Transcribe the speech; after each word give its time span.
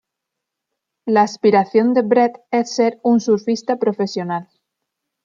La 1.05 1.21
aspiración 1.21 1.93
de 1.93 2.01
Brett 2.01 2.39
es 2.49 2.73
ser 2.73 2.99
un 3.03 3.19
surfista 3.21 3.77
profesional. 3.77 4.49